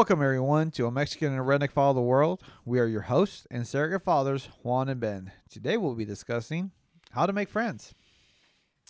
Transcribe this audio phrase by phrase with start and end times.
[0.00, 2.42] Welcome, everyone, to A Mexican and a Redneck Follow the World.
[2.64, 5.30] We are your hosts and surrogate fathers, Juan and Ben.
[5.50, 6.70] Today, we'll be discussing
[7.10, 7.94] how to make friends.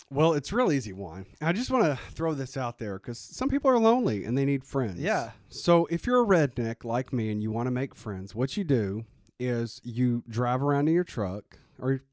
[0.08, 1.26] Well, it's real easy, Juan.
[1.40, 4.44] I just want to throw this out there because some people are lonely and they
[4.44, 5.00] need friends.
[5.00, 5.32] Yeah.
[5.48, 8.62] So if you're a redneck like me and you want to make friends, what you
[8.62, 9.04] do
[9.40, 12.04] is you drive around in your truck or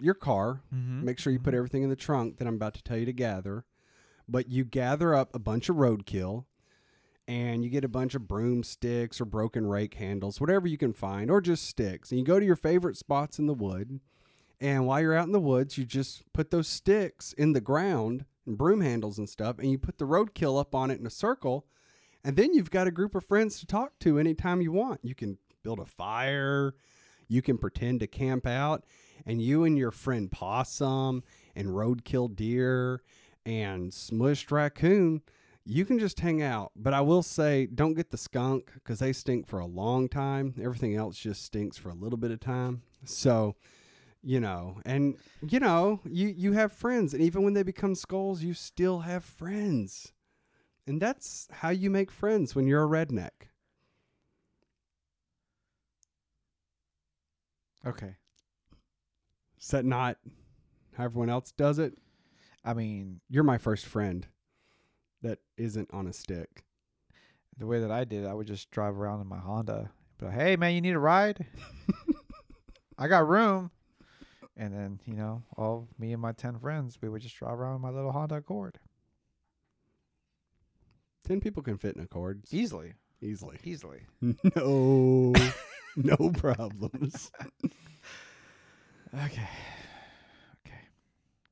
[0.00, 0.60] your car.
[0.72, 1.04] Mm-hmm.
[1.04, 3.12] Make sure you put everything in the trunk that I'm about to tell you to
[3.12, 3.64] gather.
[4.28, 6.44] But you gather up a bunch of roadkill
[7.26, 11.30] and you get a bunch of broomsticks or broken rake handles, whatever you can find,
[11.30, 12.10] or just sticks.
[12.10, 14.00] And you go to your favorite spots in the wood.
[14.60, 18.24] And while you're out in the woods, you just put those sticks in the ground
[18.46, 21.10] and broom handles and stuff, and you put the roadkill up on it in a
[21.10, 21.66] circle.
[22.22, 25.00] And then you've got a group of friends to talk to anytime you want.
[25.02, 26.74] You can build a fire,
[27.28, 28.84] you can pretend to camp out,
[29.26, 31.22] and you and your friend Possum
[31.56, 33.02] and Roadkill Deer
[33.46, 35.22] and Smushed Raccoon,
[35.64, 36.72] you can just hang out.
[36.76, 40.54] But I will say, don't get the skunk because they stink for a long time.
[40.62, 42.82] Everything else just stinks for a little bit of time.
[43.04, 43.56] So,
[44.22, 45.16] you know, and
[45.46, 49.24] you know, you you have friends, and even when they become skulls, you still have
[49.24, 50.12] friends.
[50.86, 53.48] And that's how you make friends when you're a redneck.
[57.86, 58.16] Okay.
[59.60, 60.18] Is that not
[60.96, 61.96] how everyone else does it?
[62.64, 64.26] I mean, You're my first friend
[65.24, 66.64] that isn't on a stick.
[67.58, 69.90] the way that I did, it, I would just drive around in my Honda.
[70.20, 71.44] Like, hey, man, you need a ride?
[72.98, 73.70] I got room.
[74.56, 77.76] And then, you know, all me and my 10 friends, we would just drive around
[77.76, 78.78] in my little Honda Accord.
[81.26, 82.92] Ten people can fit in a cord Easily.
[83.20, 83.56] easily.
[83.64, 84.02] Easily.
[84.56, 85.32] No,
[85.96, 87.30] no problems.
[89.14, 89.48] Okay.
[90.66, 90.80] Okay.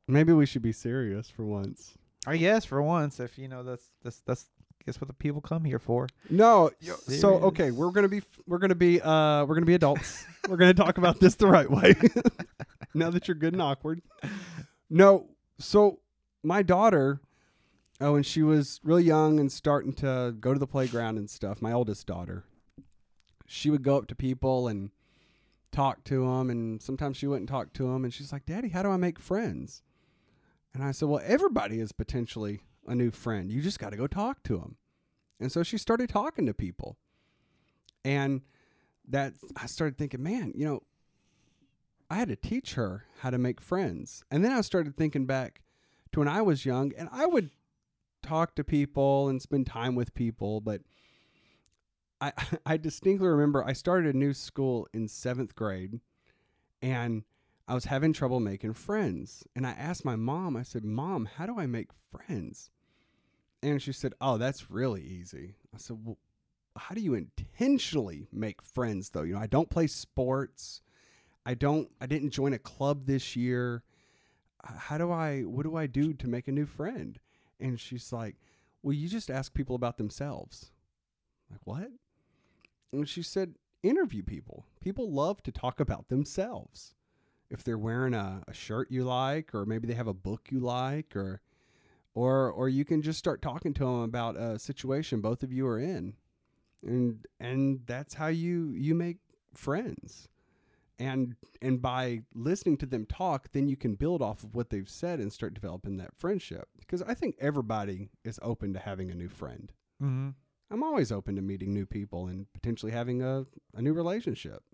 [0.06, 1.94] Maybe we should be serious for once.
[2.26, 4.46] I guess for once, if you know that's that's that's
[4.84, 6.08] guess what the people come here for.
[6.30, 10.24] No, yo- so okay, we're gonna be we're gonna be uh we're gonna be adults.
[10.48, 11.94] we're gonna talk about this the right way.
[12.94, 14.02] now that you're good and awkward.
[14.90, 16.00] No, so
[16.42, 17.20] my daughter,
[18.00, 21.62] oh, when she was really young and starting to go to the playground and stuff,
[21.62, 22.44] my oldest daughter,
[23.46, 24.90] she would go up to people and
[25.70, 28.82] talk to them, and sometimes she wouldn't talk to them, and she's like, "Daddy, how
[28.82, 29.82] do I make friends?"
[30.74, 33.50] And I said, "Well, everybody is potentially a new friend.
[33.50, 34.76] You just got to go talk to them."
[35.40, 36.96] And so she started talking to people.
[38.04, 38.42] And
[39.08, 40.82] that I started thinking, man, you know,
[42.10, 44.24] I had to teach her how to make friends.
[44.30, 45.62] And then I started thinking back
[46.12, 47.50] to when I was young and I would
[48.22, 50.82] talk to people and spend time with people, but
[52.20, 52.32] I
[52.66, 56.00] I distinctly remember I started a new school in 7th grade
[56.80, 57.24] and
[57.68, 59.44] I was having trouble making friends.
[59.54, 62.70] And I asked my mom, I said, "Mom, how do I make friends?"
[63.62, 66.18] And she said, "Oh, that's really easy." I said, "Well,
[66.76, 69.22] how do you intentionally make friends though?
[69.22, 70.82] You know, I don't play sports.
[71.46, 73.84] I don't I didn't join a club this year.
[74.64, 77.18] How do I what do I do to make a new friend?"
[77.60, 78.36] And she's like,
[78.82, 80.72] "Well, you just ask people about themselves."
[81.48, 81.92] I'm like, "What?"
[82.92, 84.66] And she said, "Interview people.
[84.80, 86.94] People love to talk about themselves.
[87.52, 90.58] If they're wearing a, a shirt you like or maybe they have a book you
[90.58, 91.42] like or
[92.14, 95.66] or or you can just start talking to them about a situation both of you
[95.66, 96.14] are in.
[96.84, 99.18] And and that's how you you make
[99.54, 100.28] friends.
[100.98, 104.88] And and by listening to them talk then you can build off of what they've
[104.88, 106.68] said and start developing that friendship.
[106.78, 109.72] Because i think everybody is open to having a new friend.
[110.02, 110.30] Mm-hmm.
[110.70, 114.64] i'm always open to meeting new people and potentially having a, a new relationship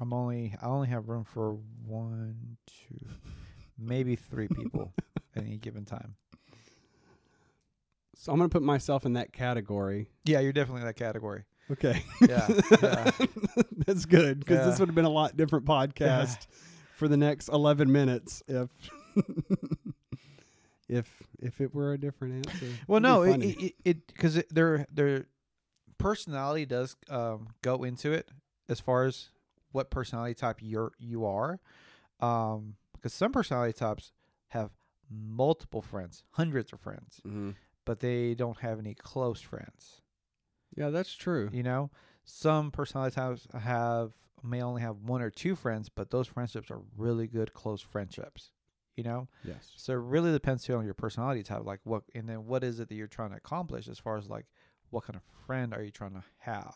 [0.00, 3.06] I'm only I only have room for one, two,
[3.78, 4.92] maybe three people
[5.36, 6.14] at any given time.
[8.14, 11.44] so i'm going to put myself in that category Yeah, you're definitely in that category.
[11.70, 12.48] okay Yeah,
[12.82, 13.10] yeah.
[13.86, 16.46] that's good because this would have been a lot different podcast
[16.94, 18.70] for the next 11 minutes if
[20.88, 24.86] if if it were a different answer Well, no, it it it because it, their
[24.92, 25.26] their
[25.98, 28.30] personality does um, go into it
[28.68, 29.28] as far as
[29.72, 31.60] what personality type you're you are,
[32.20, 34.12] um, because some personality types
[34.48, 34.70] have
[35.10, 37.54] multiple friends, hundreds of friends, Mhm.
[37.84, 40.02] but they don't have any close friends.
[40.76, 41.90] yeah that's true You know,
[42.24, 44.12] some personality types have
[44.42, 48.52] may only have one or two friends, but those friendships are really good close friendships.
[48.96, 52.28] You know, yes so it really depends too on your personality type, like what, and
[52.28, 54.46] then what is it that you're trying to accomplish as far as like
[54.90, 56.74] what kind of friend are you trying to have?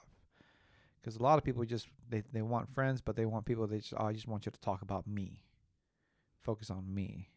[1.03, 3.79] Because a lot of people just they they want friends, but they want people they
[3.79, 5.43] just oh, I just want you to talk about me,
[6.41, 7.31] focus on me.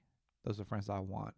[0.43, 1.33] Those are friends I want.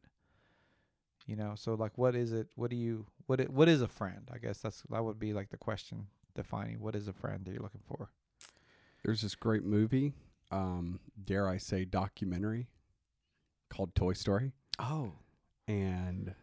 [1.26, 2.48] You know, so like, what is it?
[2.56, 3.06] What do you?
[3.26, 3.40] What?
[3.40, 4.30] It, what is a friend?
[4.34, 7.52] I guess that's that would be like the question defining what is a friend that
[7.52, 8.10] you're looking for.
[9.04, 10.14] There's this great movie,
[10.52, 12.68] um, dare I say, documentary
[13.70, 15.14] called Toy Story, Oh,
[15.68, 16.34] and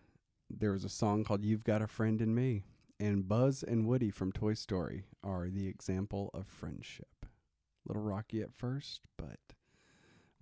[0.50, 2.64] there was a song called "You've Got a Friend in Me."
[3.00, 7.26] And Buzz and Woody from Toy Story are the example of friendship.
[7.86, 9.38] Little rocky at first, but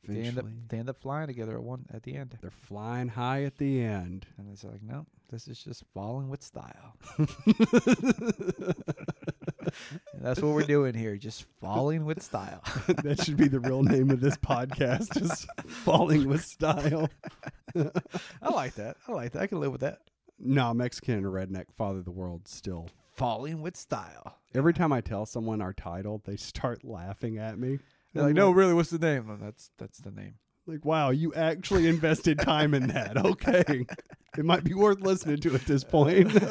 [0.07, 3.09] they end up they end up flying together at one at the end, they're flying
[3.09, 4.27] high at the end.
[4.37, 6.97] and it's like, no, this is just falling with style.
[10.21, 12.63] That's what we're doing here, just falling with style.
[13.05, 17.09] that should be the real name of this podcast is falling with style
[18.43, 18.97] I like that.
[19.09, 19.43] I like that.
[19.43, 20.01] I can live with that.
[20.39, 24.39] no mexican and a redneck father of the world still Falling with style.
[24.55, 27.79] every time i tell someone our title they start laughing at me
[28.13, 29.27] They're like, no, really, what's the name?
[29.27, 30.35] No, that's that's the name.
[30.67, 33.87] like wow you actually invested time in that okay
[34.39, 36.33] it might be worth listening to at this point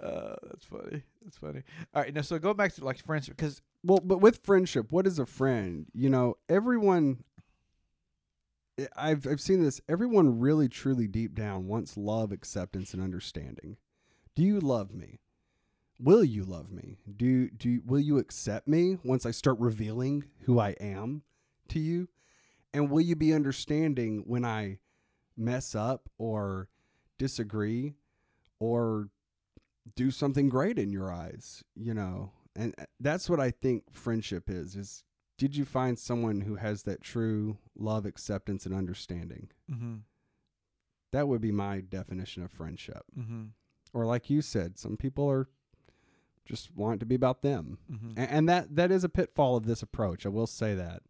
[0.00, 1.02] Uh, that's funny.
[1.24, 1.62] That's funny.
[1.92, 5.08] All right, now so go back to like friendship because well but with friendship what
[5.08, 7.24] is a friend you know everyone
[8.96, 9.80] I've I've seen this.
[9.88, 13.76] Everyone really, truly, deep down wants love, acceptance, and understanding.
[14.38, 15.18] Do you love me?
[15.98, 16.98] Will you love me?
[17.16, 21.22] Do do will you accept me once I start revealing who I am
[21.70, 22.08] to you?
[22.72, 24.78] And will you be understanding when I
[25.36, 26.68] mess up or
[27.18, 27.96] disagree
[28.60, 29.08] or
[29.96, 31.64] do something great in your eyes?
[31.74, 34.76] You know, and uh, that's what I think friendship is.
[34.76, 35.02] Is
[35.36, 39.48] did you find someone who has that true love, acceptance, and understanding?
[39.68, 39.96] mm-hmm,
[41.10, 43.02] That would be my definition of friendship.
[43.18, 43.46] mm-hmm,
[43.94, 45.48] Or like you said, some people are
[46.44, 47.78] just want it to be about them.
[47.90, 48.18] mm-hmm.
[48.18, 50.24] A- And that that is a pitfall of this approach.
[50.26, 51.02] I will say that.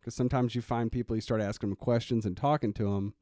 [0.00, 3.14] Because sometimes you find people, you start asking them questions and talking to them,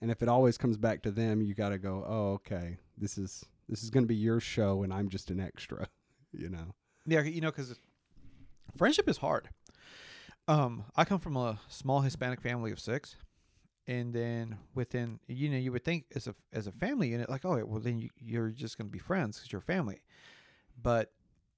[0.00, 3.16] and if it always comes back to them, you got to go, "Oh, okay, this
[3.18, 5.88] is this is going to be your show, and I'm just an extra,"
[6.32, 6.74] you know.
[7.06, 7.78] Yeah, you know, because
[8.76, 9.48] friendship is hard.
[10.48, 13.16] Um, I come from a small Hispanic family of six,
[13.86, 17.44] and then within, you know, you would think as a as a family unit, like,
[17.44, 20.02] oh, well, then you, you're just going to be friends because you're family.
[20.80, 21.12] But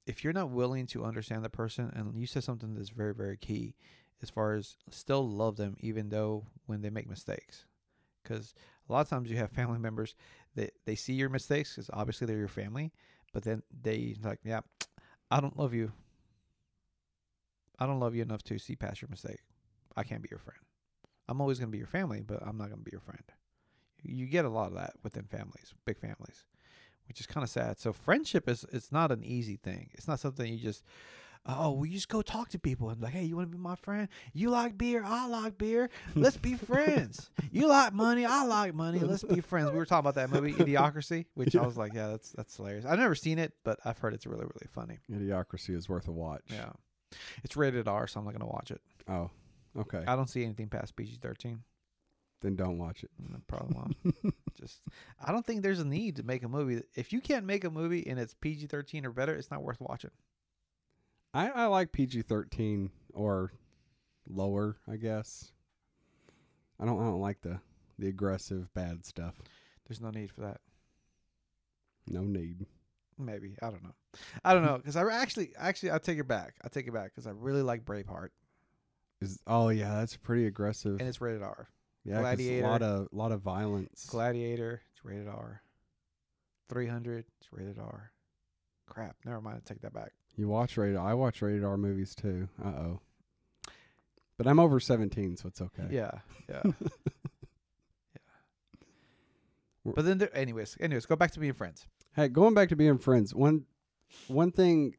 [0.07, 3.37] if you're not willing to understand the person, and you said something that's very very
[3.37, 3.77] key,
[4.23, 7.65] as far as still love them even though when they make mistakes,
[8.23, 8.55] because
[8.89, 10.15] a lot of times you have family members
[10.57, 12.93] that they see your mistakes because obviously they're your family,
[13.33, 14.61] but then they like, yeah,
[15.31, 15.93] I don't love you.
[17.79, 19.41] I don't love you enough to see past your mistake.
[19.97, 20.59] I can't be your friend.
[21.29, 23.23] I'm always going to be your family, but I'm not going to be your friend.
[24.03, 26.45] You get a lot of that within families, big families,
[27.09, 27.79] which is kind of sad.
[27.79, 29.91] So friendship is it's not an easy thing.
[29.95, 30.85] It's not something you just
[31.49, 33.77] oh, we just go talk to people and like, hey, you want to be my
[33.77, 34.09] friend?
[34.33, 35.91] You like beer, I like beer.
[36.15, 37.31] Let's be friends.
[37.53, 38.99] You like money, I like money.
[38.99, 39.71] Let's be friends.
[39.71, 42.85] We were talking about that movie Idiocracy, which I was like, yeah, that's that's hilarious.
[42.85, 44.99] I've never seen it, but I've heard it's really really funny.
[45.11, 46.43] Idiocracy is worth a watch.
[46.51, 46.73] Yeah.
[47.45, 48.83] It's rated R, so I'm not gonna watch it.
[49.09, 49.31] Oh,
[49.77, 50.05] okay.
[50.07, 51.63] I don't see anything past PG thirteen.
[52.43, 53.11] then don't watch it.
[53.47, 54.35] Probably won't.
[54.55, 54.81] Just
[55.25, 56.83] I don't think there's a need to make a movie.
[56.95, 59.81] If you can't make a movie and it's PG thirteen or better, it's not worth
[59.81, 60.11] watching.
[61.35, 63.53] I, I like PG thirteen or
[64.29, 65.53] lower, I guess.
[66.81, 67.61] I don't I don't like the
[67.99, 69.35] the aggressive bad stuff.
[69.87, 70.61] There's no need for that.
[72.09, 72.67] No need.
[73.19, 73.95] Maybe I don't know.
[74.45, 76.55] I don't know because I actually actually I take it back.
[76.65, 78.29] I take it back because I really like Braveheart
[79.21, 80.99] Is oh yeah, that's pretty aggressive.
[81.01, 81.69] and it's rated R.
[82.05, 82.67] yeah, 'cause Gladiator.
[82.67, 84.07] a lot of lot of violence.
[84.11, 85.63] Gladiator, it's rated R.
[86.69, 88.13] Three hundred, it's rated R.
[88.87, 89.63] Crap, never mind.
[89.65, 90.13] I take that back.
[90.37, 92.49] you watch rated I watch rated R movies too.
[92.63, 93.01] Uh oh.
[94.37, 95.87] But I'm over seventeen, so it's okay.
[95.91, 96.11] Yeah,
[96.49, 96.61] yeah,
[99.85, 99.93] yeah.
[99.95, 101.87] But then, there, anyways, anyways, go back to being friends.
[102.15, 103.65] Hey, going back to being friends, one
[104.29, 104.95] one thing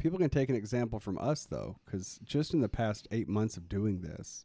[0.00, 3.56] people can take an example from us though, because just in the past eight months
[3.56, 4.44] of doing this,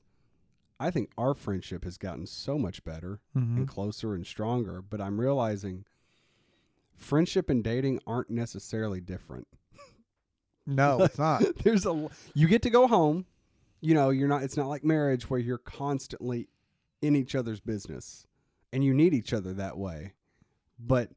[0.79, 3.57] I think our friendship has gotten so much better Mm-hmm.
[3.57, 4.81] and closer and stronger.
[4.81, 5.85] But I'm realizing
[6.95, 9.47] friendship and dating aren't necessarily different.
[10.65, 11.43] No, it's not.
[11.63, 13.25] There's a you get to go home,
[13.81, 14.43] you know, you're not.
[14.43, 16.47] It's not like marriage where you're constantly
[17.01, 18.25] in each other's business,
[18.73, 20.13] and you need each other that way.
[20.79, 21.11] But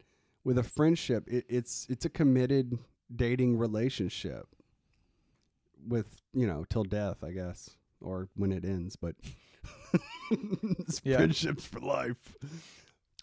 [0.45, 2.79] with a friendship, it, it's it's a committed
[3.15, 4.47] dating relationship
[5.87, 8.97] with you know till death, I guess, or when it ends.
[8.97, 9.17] But
[10.31, 11.17] it's Yeah.
[11.17, 12.37] friendships for life.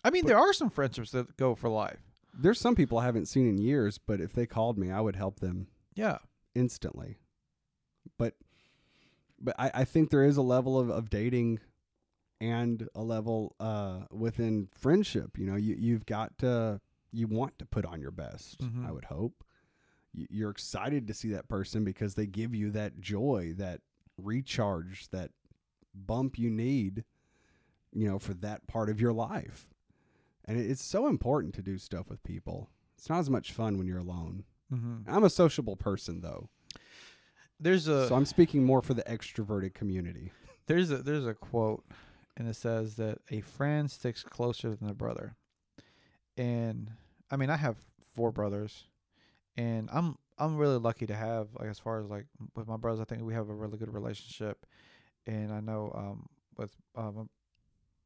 [0.04, 2.00] I mean, there are some friendships that go for life.
[2.34, 5.16] There's some people I haven't seen in years, but if they called me, I would
[5.16, 6.18] help them Yeah,
[6.54, 7.18] instantly.
[8.18, 8.36] But
[9.40, 11.60] but I, I think there is a level of, of dating
[12.42, 15.38] and a level uh, within friendship.
[15.38, 18.60] You know, you you've got to you want to put on your best.
[18.60, 18.86] Mhm.
[18.86, 19.45] I would hope
[20.30, 23.82] you're excited to see that person because they give you that joy, that
[24.18, 25.32] recharge, that
[25.94, 27.04] bump you need.
[27.98, 29.74] You know, for that part of your life,
[30.44, 32.70] and it's so important to do stuff with people.
[32.98, 34.44] It's not as much fun when you're alone.
[34.74, 35.10] Mm-hmm.
[35.10, 36.50] I'm a sociable person though,
[37.58, 40.34] There's a so I'm speaking more for the extroverted community.
[40.68, 41.86] there's a there's a quote,
[42.36, 45.36] and it says that a friend sticks closer than a brother.
[46.36, 46.92] And
[47.32, 47.78] I mean, I have
[48.14, 48.86] four brothers,
[49.58, 53.00] and I'm I'm really lucky to have like as far as like with my brothers,
[53.00, 54.66] I think we have a really good relationship,
[55.26, 57.30] and I know um with um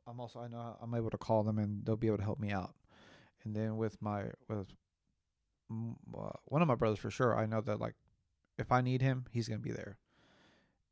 [0.08, 2.40] I'm also I know I'm able to call them and they'll be able to help
[2.40, 2.76] me out,
[3.44, 4.68] and then with my with
[5.72, 7.96] uh, one of my brothers for sure, I know that like
[8.58, 9.98] if I need him, he's gonna be there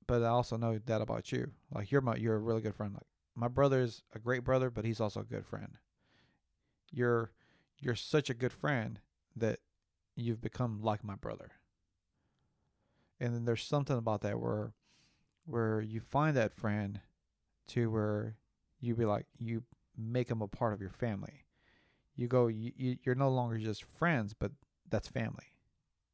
[0.08, 1.52] but I also know that about you.
[1.72, 2.94] Like you're my you're a really good friend.
[2.94, 5.74] Like my brother is a great brother, but he's also a good friend.
[6.92, 7.32] You're
[7.80, 9.00] you're such a good friend
[9.36, 9.60] that
[10.18, 11.52] you've become like my brother.
[13.20, 14.74] And then there's something about that where
[15.46, 17.00] where you find that friend
[17.70, 18.36] to where
[18.80, 19.64] you be like you
[19.98, 21.46] make him a part of your family.
[22.16, 24.52] You go you, you you're no longer just friends, but
[24.90, 25.56] that's family.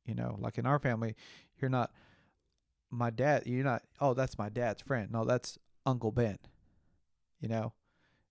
[0.06, 1.16] You know, like in our family,
[1.60, 1.92] you're not
[2.94, 6.38] my dad you're not oh that's my dad's friend no that's uncle ben
[7.42, 7.74] you know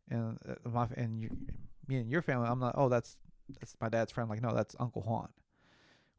[0.09, 1.31] and uh, my and you
[1.88, 3.17] me and your family i'm not oh that's
[3.59, 5.29] that's my dad's friend like no that's uncle juan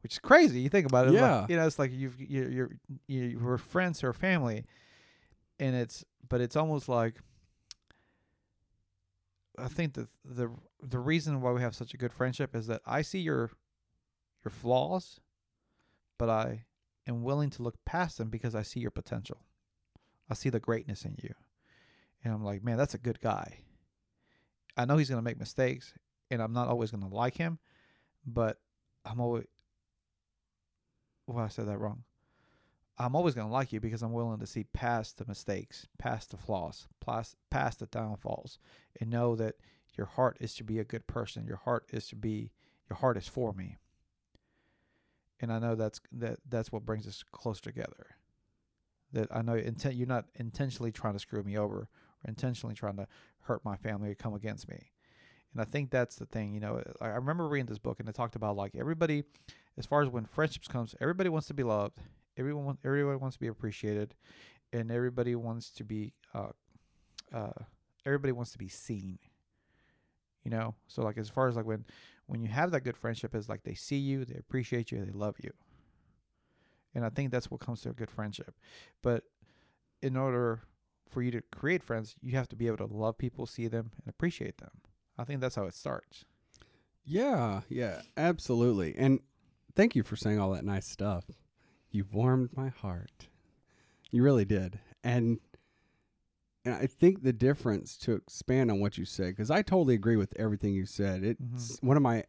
[0.04, 1.46] which is crazy you think about it like, Yeah.
[1.48, 2.70] you know it's like you've you're you're
[3.08, 4.64] you we're friends or family
[5.58, 7.16] and it's but it's almost like
[9.58, 10.50] i think that the
[10.82, 13.50] the reason why we have such a good friendship is that i see your
[14.44, 15.20] your flaws
[16.18, 16.64] but i
[17.06, 19.36] am willing to look past them because I see your potential.
[20.30, 21.34] I see the greatness in you.
[22.24, 23.58] And I'm like, man, that's a good guy.
[24.74, 25.92] I know he's going to make mistakes
[26.30, 27.58] and I'm not always going to like him,
[28.26, 28.58] but
[29.04, 29.44] I'm always
[31.26, 32.04] Well, I said that wrong.
[32.96, 36.30] I'm always going to like you because I'm willing to see past the mistakes, past
[36.30, 38.58] the flaws, past, past the downfalls,
[39.00, 39.56] and know that
[39.96, 41.46] your heart is to be a good person.
[41.46, 42.52] Your heart is to be,
[42.88, 43.78] your heart is for me
[45.40, 48.16] and I know that's that that's what brings us closer together.
[49.12, 51.88] That I know intent you're not intentionally trying to screw me over or
[52.26, 53.06] intentionally trying to
[53.42, 54.90] hurt my family or come against me.
[55.52, 56.82] And I think that's the thing, you know.
[57.00, 59.24] I remember reading this book and it talked about like everybody,
[59.76, 61.98] as far as when friendships comes, everybody wants to be loved,
[62.36, 64.14] everyone everybody wants to be appreciated,
[64.72, 66.48] and everybody wants to be uh,
[67.32, 67.64] uh,
[68.06, 69.18] everybody wants to be seen.
[70.44, 71.84] You know, so like as far as like when
[72.26, 75.12] when you have that good friendship is like they see you, they appreciate you, they
[75.12, 75.50] love you.
[76.94, 78.54] And I think that's what comes to a good friendship.
[79.02, 79.24] But
[80.00, 80.60] in order
[81.08, 83.90] for you to create friends, you have to be able to love people, see them,
[83.96, 84.70] and appreciate them.
[85.18, 86.24] I think that's how it starts.
[87.04, 88.94] Yeah, yeah, absolutely.
[88.96, 89.20] And
[89.74, 91.24] thank you for saying all that nice stuff.
[91.90, 93.28] You warmed my heart.
[94.10, 94.78] You really did.
[95.02, 95.40] And
[96.64, 100.16] and I think the difference to expand on what you said cuz I totally agree
[100.16, 101.24] with everything you said.
[101.24, 101.86] It's mm-hmm.
[101.86, 102.24] one of my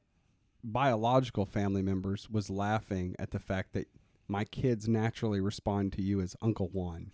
[0.64, 3.88] biological family members was laughing at the fact that
[4.28, 7.12] my kids naturally respond to you as Uncle Juan.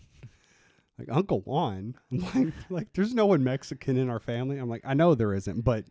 [0.98, 4.58] Like Uncle Juan, I'm like, like there's no one Mexican in our family.
[4.58, 5.84] I'm like, I know there isn't, but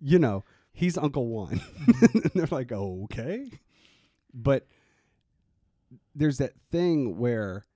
[0.00, 0.44] you know,
[0.80, 1.60] he's Uncle Juan.
[1.86, 3.50] and they're like, okay.
[4.32, 4.66] But
[6.14, 7.66] there's that thing where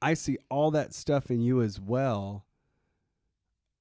[0.00, 2.46] I see all that stuff in you as well.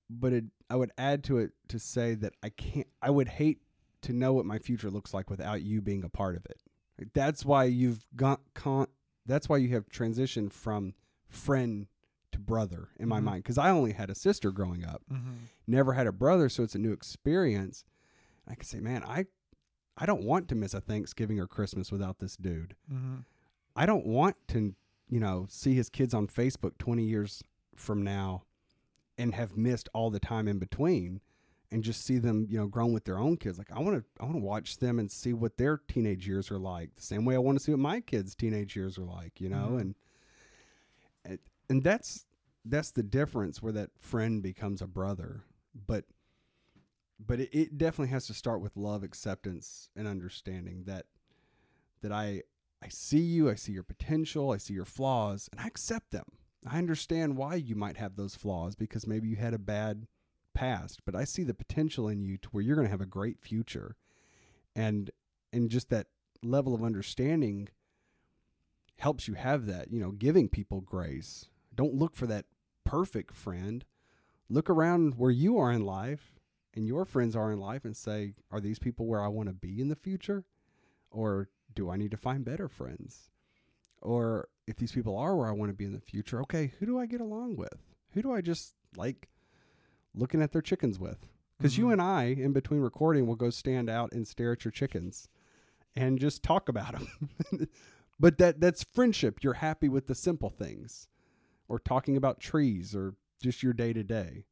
[0.09, 3.61] But it, I would add to it to say that I can't, I would hate
[4.01, 6.59] to know what my future looks like without you being a part of it.
[6.99, 8.87] Like, that's why you've got, con-
[9.25, 10.95] that's why you have transitioned from
[11.29, 11.87] friend
[12.33, 13.23] to brother in my Mhm.
[13.23, 13.45] mind.
[13.45, 15.31] Cause I only had a sister growing up Mm-hmm.
[15.67, 17.83] never had a brother, so it's a new experience.
[18.47, 19.25] I can say, man, I
[19.95, 22.75] I don't want to miss a Thanksgiving or Christmas without this dude.
[22.91, 23.17] Mm-hmm.
[23.75, 24.75] I don't want to,
[25.07, 27.43] you know, see his kids on Facebook 20 years
[27.75, 28.43] from now
[29.19, 31.21] and have missed all the time in between
[31.71, 33.59] and just see them, you know, grown with their own kids.
[33.59, 36.49] Like I want to I want to watch them and see what their teenage years
[36.49, 36.95] are like.
[36.95, 39.49] The same way I want to see what my kids' teenage years are like, you
[39.49, 39.73] know?
[39.73, 39.81] Mhm.
[39.81, 39.95] And
[41.69, 42.25] and that's
[42.65, 45.43] that's the difference where that friend becomes a brother.
[45.87, 46.05] But
[47.25, 51.05] but it, it definitely has to start with love, acceptance, and understanding that
[52.01, 52.43] that I
[52.81, 56.25] I see you, I see your potential, I see your flaws, and I accept them.
[56.67, 60.07] I understand why you might have those flaws because maybe you had a bad
[60.53, 63.05] past, but I see the potential in you to where you're going to have a
[63.05, 63.95] great future.
[64.75, 65.11] And
[65.51, 66.07] and just that
[66.41, 67.69] level of understanding
[68.99, 71.45] helps you have that, you know, giving people grace.
[71.75, 72.45] Don't look for that
[72.83, 73.85] perfect friend.
[74.49, 76.39] Look around where you are in life
[76.75, 79.53] and your friends are in life and say, are these people where I want to
[79.53, 80.45] be in the future?
[81.11, 83.29] Or do I need to find better friends?
[84.01, 86.85] Or if these people are where I want to be in the future, okay, who
[86.85, 87.77] do I get along with?
[88.13, 89.29] Who do I just like
[90.13, 91.27] looking at their chickens with?
[91.57, 91.93] Because you Mhm.
[91.93, 95.29] and I, in between recording, will go stand out and stare at your chickens
[95.95, 97.07] and just talk about them.
[98.19, 99.43] but that that's friendship.
[99.43, 101.07] You're happy with the simple things,
[101.67, 104.45] or talking about trees, or just your day to day.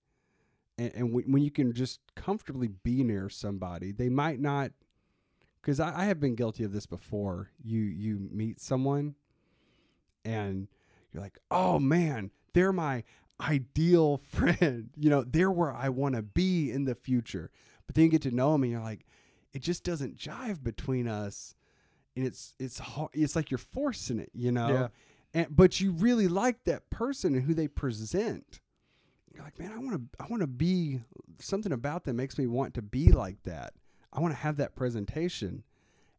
[0.78, 4.72] And, when, when you can just comfortably be near somebody, they might not.
[5.62, 7.52] Because I, I have been guilty of this before.
[7.64, 9.16] You you meet someone,
[10.26, 10.68] and
[11.14, 13.04] you're like, oh man, they're my
[13.40, 14.90] ideal friend.
[14.98, 17.52] You know, they're where I want to be in the future.
[17.86, 19.06] But then you get to know them, and you're like,
[19.54, 21.56] it just doesn't jive between us,
[22.16, 23.10] and it's it's hard.
[23.14, 24.70] It's like you're forcing it, you know.
[24.70, 24.88] Yeah.
[25.34, 28.60] And but you really like that person and who they present.
[29.34, 31.02] You're like, man, I want to I want to be
[31.40, 33.74] something about them makes me want to be like that.
[34.12, 35.64] I want to have that presentation.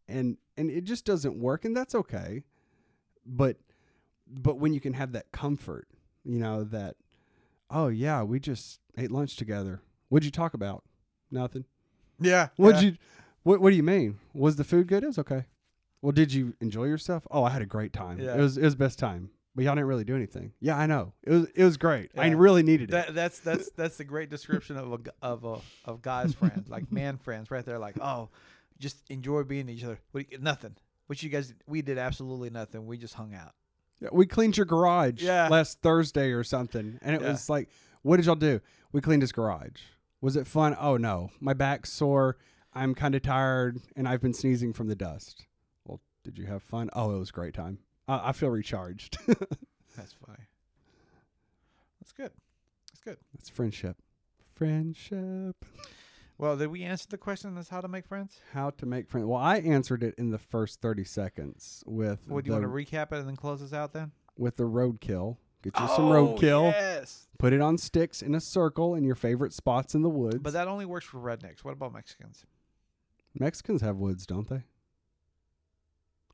[0.08, 2.44] And and it just doesn't work and that's okay.
[3.26, 3.58] But
[4.26, 5.88] but when you can have that comfort,
[6.24, 6.96] you know, that
[7.70, 9.82] oh yeah, we just ate lunch together.
[10.08, 10.84] What'd you talk about?
[11.30, 11.64] Nothing.
[12.18, 12.48] Yeah.
[12.56, 12.90] What'd yeah.
[12.90, 12.96] you
[13.42, 14.18] what what do you mean?
[14.32, 15.04] Was the food good?
[15.04, 15.44] It was okay.
[16.02, 17.26] Well, did you enjoy yourself?
[17.30, 18.18] Oh, I had a great time.
[18.18, 18.34] Yeah.
[18.34, 19.30] It was it was best time.
[19.54, 20.52] But y'all didn't really do anything.
[20.60, 21.12] Yeah, I know.
[21.22, 22.10] It was it was great.
[22.16, 23.14] I really needed it.
[23.14, 27.18] That's that's that's the great description of a of a of guys friends like man
[27.18, 28.30] friends right there like oh
[28.78, 30.74] just enjoy being each other what you, nothing
[31.06, 33.52] what you guys we did absolutely nothing we just hung out
[34.00, 35.48] Yeah, We cleaned your garage Yeah.
[35.48, 36.98] last Thursday or something.
[37.02, 37.28] And it Yeah.
[37.30, 37.68] was like,
[38.00, 38.60] what did y'all do?
[38.90, 39.82] We cleaned his garage.
[40.22, 40.74] Was it fun?
[40.80, 41.30] Oh no.
[41.40, 42.38] My back's sore.
[42.72, 45.44] I'm kind of tired and I've been sneezing from the dust.
[46.24, 46.88] Did you have fun?
[46.92, 47.78] Oh, it was a great time.
[48.08, 49.18] I, I feel recharged.
[49.96, 50.38] that's funny
[52.00, 52.30] that's good
[52.90, 53.96] that's good That's friendship.
[54.54, 55.64] Friendship.
[56.38, 59.26] well did we answer the question as how to make friends How to make friends.
[59.26, 63.12] Well, I answered it in the first 30 seconds with do you want to recap
[63.12, 65.36] it and then close us out then with the roadkill.
[65.62, 66.72] Get you some Oh, roadkill.
[66.72, 70.38] yes Put it on sticks in a circle in your favorite spots in the woods.
[70.40, 72.44] but that only works for rednecks what about mexicans
[73.38, 74.62] Mexicans have woods, don't they?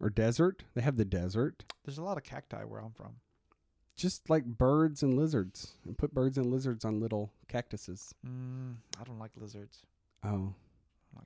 [0.00, 0.62] Or desert?
[0.74, 1.64] They have the desert.
[1.84, 3.16] there's a lot of cacti where i'm from
[3.96, 5.74] Just like birds and lizards.
[5.84, 8.14] And put birds and lizards on little cactuses.
[8.26, 9.82] mm, i don't like lizards
[10.24, 10.52] Oh.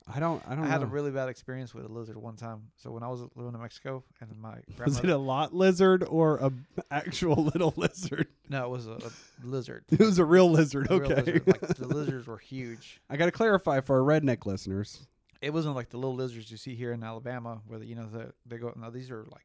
[0.07, 0.87] I don't I don't I had know.
[0.87, 2.69] a really bad experience with a lizard one time.
[2.77, 6.37] So when I was living in Mexico, and my Was it a lot lizard or
[6.37, 6.51] a
[6.89, 8.27] actual little lizard?
[8.49, 9.11] no, it was a, a
[9.45, 9.83] lizard.
[9.91, 10.87] It was a real lizard.
[10.89, 11.21] A real Okay.
[11.33, 11.47] lizard.
[11.47, 13.01] Like the lizards were huge.
[13.09, 15.05] I got to clarify for our redneck listeners.
[15.43, 18.07] It wasn't like the little lizards you see here in Alabama, where the, you know
[18.07, 18.73] the, they go.
[18.75, 19.43] No, these are like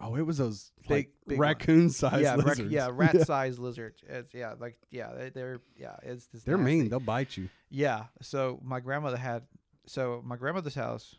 [0.00, 4.02] Oh, it was those Big- big raccoon sized yeah, rac- yeah, rat-sized lizards.
[4.08, 6.78] It's yeah, like yeah, they, they're yeah, it's, it's They're nasty.
[6.78, 6.88] mean.
[6.88, 7.48] They'll bite you.
[7.70, 8.06] Yeah.
[8.20, 9.44] So my grandmother had
[9.86, 11.14] so my grandmother's house,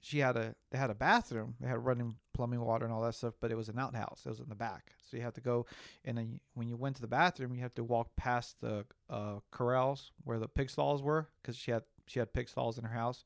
[0.00, 1.54] she had a they had a bathroom.
[1.60, 4.22] They had running plumbing water and all that stuff, but it was an outhouse.
[4.26, 4.94] It was in the back.
[5.08, 5.66] So you had to go
[6.04, 8.84] and then you- when you went to the bathroom, you had to walk past the
[9.08, 12.84] uh, corrals where the pig stalls were because she had she had pig stalls in
[12.84, 13.24] her house.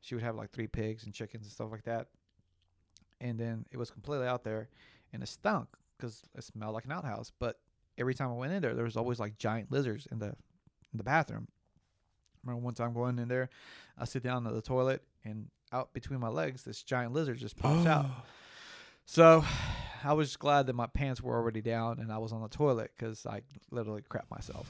[0.00, 2.08] She would have like three pigs and chickens and stuff like that.
[3.20, 4.68] And then it was completely out there,
[5.12, 7.32] and it stunk because it smelled like an outhouse.
[7.38, 7.58] But
[7.96, 10.98] every time I went in there, there was always like giant lizards in the in
[10.98, 11.48] the bathroom.
[12.42, 13.48] remember one time going in there,
[13.98, 17.56] I sit down on the toilet, and out between my legs, this giant lizard just
[17.56, 18.06] pops out.
[19.06, 19.44] So
[20.02, 22.48] I was just glad that my pants were already down and I was on the
[22.48, 24.66] toilet because I literally crap myself.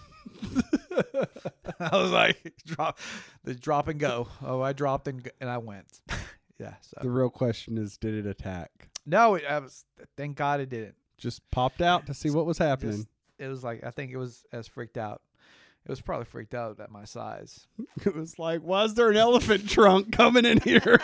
[1.80, 2.98] I was like, drop,
[3.44, 4.28] the drop and go.
[4.44, 6.00] Oh, I dropped and, and I went.
[6.58, 6.74] yeah.
[6.80, 8.88] So The real question is, did it attack?
[9.06, 9.84] no, it, I was.
[10.16, 10.94] Thank God it didn't.
[11.18, 12.96] Just popped out to see what was happening.
[12.96, 15.22] Just, it was like I think it was as freaked out.
[15.86, 17.66] It was probably freaked out at my size.
[18.06, 20.98] it was like, why is there an elephant trunk coming in here?